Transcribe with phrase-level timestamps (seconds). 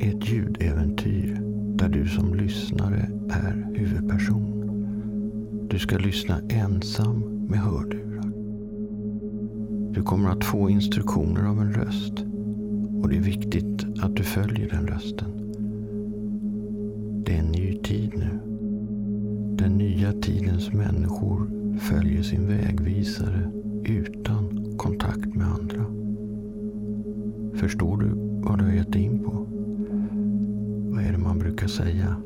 [0.00, 1.40] ett ljudäventyr
[1.76, 4.54] där du som lyssnare är huvudperson.
[5.70, 8.32] Du ska lyssna ensam med hörlurar.
[9.94, 12.24] Du kommer att få instruktioner av en röst
[13.02, 15.28] och det är viktigt att du följer den rösten.
[17.24, 18.40] Det är en ny tid nu.
[19.56, 23.50] Den nya tidens människor följer sin vägvisare
[23.84, 25.84] utan kontakt med andra.
[27.54, 28.08] Förstår du
[28.42, 29.57] vad du har gett dig in på?
[31.58, 32.16] Brukar säga?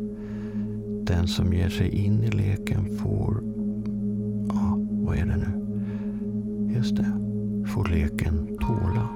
[1.04, 3.42] Den som ger sig in i leken får...
[4.48, 6.74] Ja, vad är det nu?
[6.74, 7.12] Just det.
[7.66, 9.08] Får leken tåla.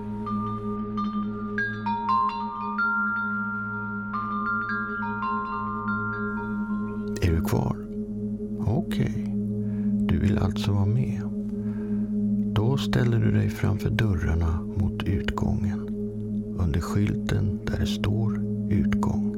[7.23, 7.77] Är du kvar?
[8.61, 9.11] Okej.
[9.11, 9.25] Okay.
[10.07, 11.23] Du vill alltså vara med.
[12.55, 15.81] Då ställer du dig framför dörrarna mot utgången.
[16.59, 18.41] Under skylten där det står
[18.71, 19.36] utgång.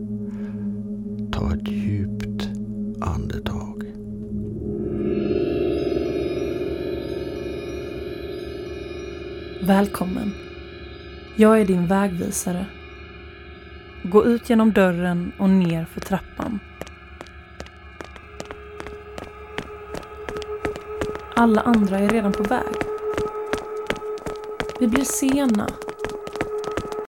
[1.38, 2.48] Ta ett djupt
[3.00, 3.84] andetag.
[9.62, 10.32] Välkommen.
[11.36, 12.66] Jag är din vägvisare.
[14.02, 16.58] Gå ut genom dörren och ner för trappan.
[21.36, 22.74] Alla andra är redan på väg.
[24.80, 25.68] Vi blir sena